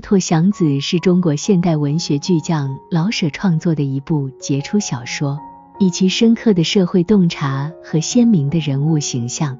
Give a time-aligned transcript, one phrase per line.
[0.00, 5.38] 骆驼祥子》是中国现代文学巨匠老舍创作的一部杰出小说，
[5.78, 9.58] 以其深刻的社会洞察和鲜明的人物形象，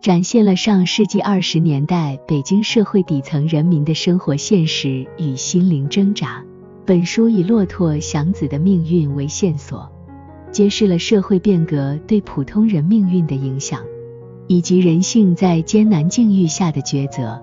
[0.00, 6.40] 展现了上世纪二十年代北京社会底层人民的生活现实与心灵挣扎。
[6.86, 9.90] 本书以骆驼祥子的命运为线索，
[10.52, 13.80] 揭示了社会变革对普通人命运的影响，
[14.46, 17.42] 以及人性在艰难境遇下的抉择。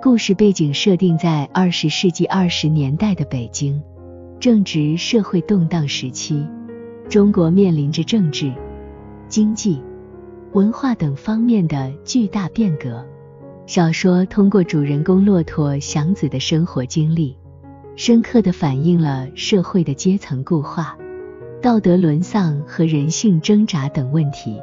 [0.00, 3.82] 故事背景设定在二十世纪二十年代的北京，
[4.38, 6.46] 正值社会动荡时期，
[7.08, 8.52] 中国面临着政治、
[9.28, 9.82] 经济、
[10.52, 13.04] 文化等方面的巨大变革。
[13.66, 17.36] 小说通过主人公骆驼祥子的生活经历，
[17.96, 20.96] 深刻地反映了社会的阶层固化、
[21.60, 24.60] 道德沦丧和人性挣扎等问题。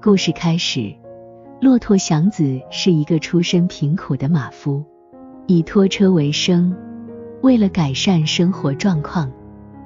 [0.00, 1.01] 故事开始。
[1.62, 4.84] 骆驼祥子是一个出身贫苦的马夫，
[5.46, 6.74] 以拖车为生。
[7.40, 9.30] 为了改善生活状况，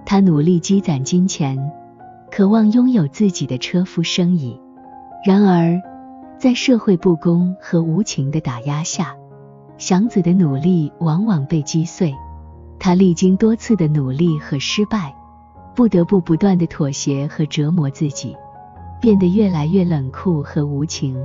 [0.06, 1.70] 他努力积攒金钱，
[2.32, 4.58] 渴望拥有自己的车夫生意。
[5.22, 5.78] 然而，
[6.38, 9.14] 在社会不公和无情的打压下，
[9.76, 12.14] 祥子的努力往往被击碎。
[12.78, 15.14] 他历经多次的努力和失败，
[15.74, 18.34] 不得不不断的妥协和折磨自己，
[18.98, 21.22] 变得越来越冷酷和无情。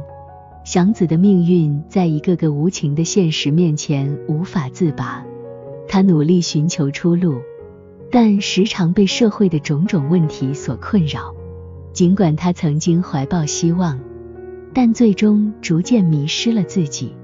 [0.64, 5.26] 祥子的命运在一个个无情的现实面前无法自拔，
[5.88, 7.40] 他努力寻求出路，
[8.12, 11.34] 但时常被社会的种种问题所困扰。
[11.94, 14.00] 尽管他曾经怀抱希望，
[14.72, 17.16] 但最终逐渐迷失了自己，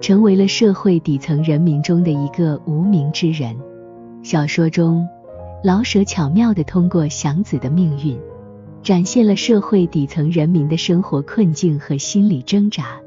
[0.00, 3.56] 成为了社会底层人民中的一个无名之人。
[4.22, 5.08] 小说中，
[5.64, 8.16] 老舍巧妙地通过祥子的命运。
[8.84, 13.00] 展现了社会底层人民的生活困境和心理挣扎。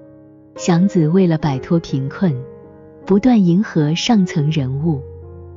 [0.55, 2.35] 祥子为了摆脱贫困，
[3.05, 4.99] 不断迎合上层人物，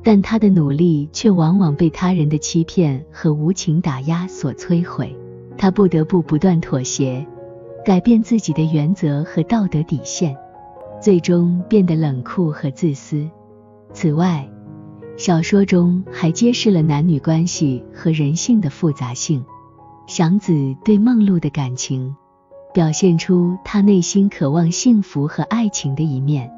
[0.03, 5.15] 但他的努力却往往被他人的欺骗和无情打压所摧毁。
[5.57, 7.25] 他不得不不断妥协，
[7.83, 10.37] 改变自己的原则和道德底线，
[11.01, 13.27] 最终变得冷酷和自私。
[13.91, 14.47] 此外，
[15.17, 19.43] 小说中还揭示了男女关系和人性的复杂性。
[20.11, 22.13] 祥子对梦露的感情，
[22.73, 26.51] 表现出他内心渴望幸福和爱情的一面，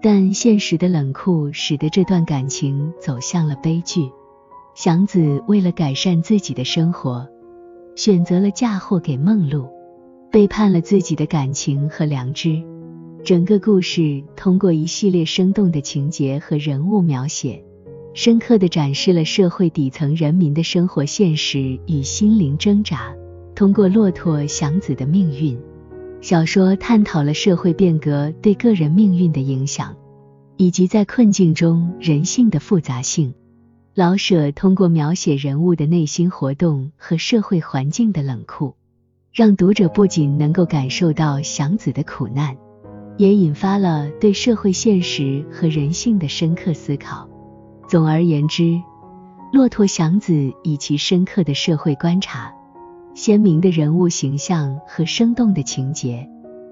[0.00, 4.08] 但现实的冷酷使得这段感情走向了悲剧。
[4.76, 7.26] 祥子为了改善自己的生活，
[7.96, 9.68] 选择了嫁祸给梦露，
[10.30, 12.62] 背叛了自己的感情和良知。
[13.24, 17.64] 整个故事通过一系列生动的情节和人物描写。
[18.14, 23.14] 深刻地展示了社会底层人民的生活现实与心灵挣扎。
[23.54, 25.58] 通过骆驼祥子的命运，
[26.20, 29.96] 小说探讨了社会变革对个人命运的影响，
[30.56, 33.32] 以及在困境中人性的复杂性。
[33.94, 38.74] 老舍通过描写人物的内心活动和社会环境的冷酷，
[39.32, 42.56] 让读者不仅能够感受到祥子的苦难，
[43.16, 47.28] 也引发了对社会现实和人性的深刻思考。
[47.92, 48.62] 总而言之，
[49.52, 50.32] 《骆驼祥子》
[50.62, 52.50] 以其深刻的社会观察、
[53.12, 56.26] 鲜明的人物形象和生动的情节，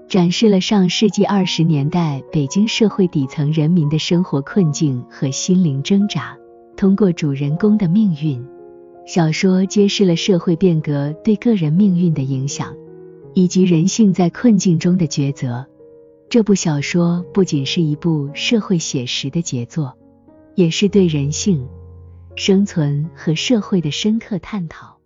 [0.09, 6.35] 展示了上世纪二十年代北京社会底层人民的生活困境和心灵挣扎。
[6.75, 8.43] 通过主人公的命运，
[9.07, 12.75] 小说揭示了社会变革对个人命运的影响，
[13.35, 15.67] 以及人性在困境中的抉择。
[16.31, 19.99] 这部小说不仅是一部社会写实的杰作。
[20.55, 21.69] 也是对人性、
[22.37, 25.00] 生存和社会的深刻探讨。